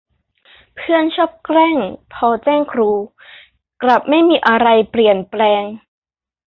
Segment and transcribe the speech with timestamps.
[0.75, 1.77] เพื่อนชอบแกล้ง
[2.13, 2.91] พอแจ้งครู
[3.81, 5.63] กลับไม่มีอะไรเปลี่ยนแปลง